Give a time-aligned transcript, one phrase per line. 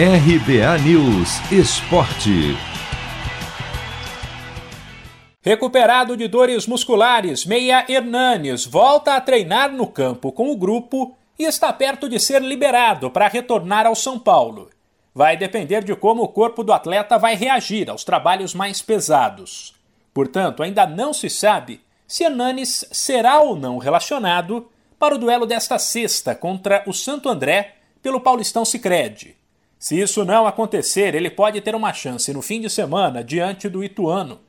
[0.00, 2.56] RBA News Esporte.
[5.42, 11.42] Recuperado de dores musculares, Meia Hernanes volta a treinar no campo com o grupo e
[11.42, 14.70] está perto de ser liberado para retornar ao São Paulo.
[15.12, 19.74] Vai depender de como o corpo do atleta vai reagir aos trabalhos mais pesados.
[20.14, 25.76] Portanto, ainda não se sabe se Hernanes será ou não relacionado para o duelo desta
[25.76, 29.37] sexta contra o Santo André pelo Paulistão Sicredi.
[29.78, 33.84] Se isso não acontecer, ele pode ter uma chance no fim de semana diante do
[33.84, 34.40] Ituano.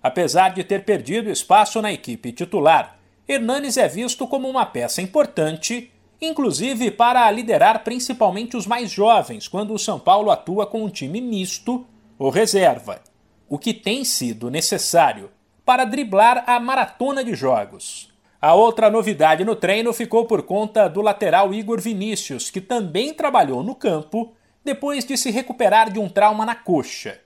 [0.00, 2.96] Apesar de ter perdido espaço na equipe titular,
[3.28, 9.74] Hernanes é visto como uma peça importante, inclusive para liderar principalmente os mais jovens quando
[9.74, 11.84] o São Paulo atua com um time misto
[12.16, 13.02] ou reserva,
[13.48, 15.30] o que tem sido necessário
[15.64, 18.14] para driblar a maratona de jogos.
[18.40, 23.64] A outra novidade no treino ficou por conta do lateral Igor Vinícius, que também trabalhou
[23.64, 24.32] no campo
[24.66, 27.20] depois de se recuperar de um trauma na coxa.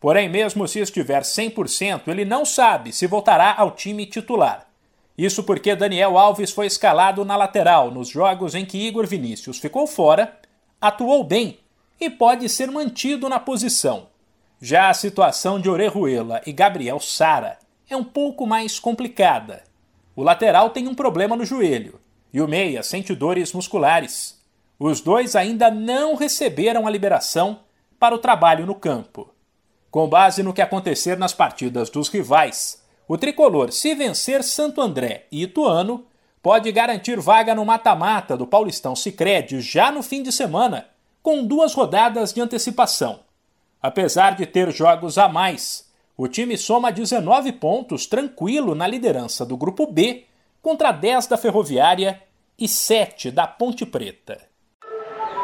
[0.00, 4.66] Porém, mesmo se estiver 100%, ele não sabe se voltará ao time titular.
[5.18, 9.86] Isso porque Daniel Alves foi escalado na lateral nos jogos em que Igor Vinícius ficou
[9.86, 10.38] fora,
[10.80, 11.58] atuou bem
[12.00, 14.06] e pode ser mantido na posição.
[14.60, 17.58] Já a situação de Orejuela e Gabriel Sara
[17.90, 19.64] é um pouco mais complicada.
[20.14, 22.00] O lateral tem um problema no joelho
[22.32, 24.43] e o meia sente dores musculares.
[24.78, 27.60] Os dois ainda não receberam a liberação
[27.98, 29.32] para o trabalho no campo.
[29.90, 35.26] Com base no que acontecer nas partidas dos rivais, o tricolor, se vencer Santo André
[35.30, 36.04] e Ituano,
[36.42, 40.88] pode garantir vaga no mata-mata do Paulistão Sicredi já no fim de semana,
[41.22, 43.20] com duas rodadas de antecipação.
[43.80, 49.56] Apesar de ter jogos a mais, o time soma 19 pontos tranquilo na liderança do
[49.56, 50.24] grupo B,
[50.60, 52.22] contra 10 da Ferroviária
[52.58, 54.53] e 7 da Ponte Preta.